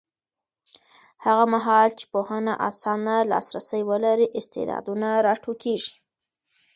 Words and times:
هغه 1.25 1.45
مهال 1.53 1.89
چې 1.99 2.05
پوهنه 2.13 2.53
اسانه 2.69 3.15
لاسرسی 3.31 3.81
ولري، 3.89 4.27
استعدادونه 4.39 5.07
راټوکېږي. 5.25 5.93